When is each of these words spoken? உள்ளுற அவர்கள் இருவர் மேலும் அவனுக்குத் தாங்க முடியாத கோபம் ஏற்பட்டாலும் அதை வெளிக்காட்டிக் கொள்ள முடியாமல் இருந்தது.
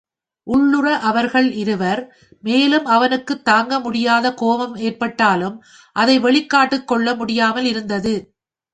உள்ளுற 0.47 0.99
அவர்கள் 1.01 1.51
இருவர் 1.51 2.01
மேலும் 2.41 2.85
அவனுக்குத் 2.85 3.45
தாங்க 3.45 3.79
முடியாத 3.79 4.33
கோபம் 4.33 4.75
ஏற்பட்டாலும் 4.75 5.57
அதை 5.95 6.19
வெளிக்காட்டிக் 6.19 6.87
கொள்ள 6.87 7.15
முடியாமல் 7.15 7.65
இருந்தது. 7.65 8.15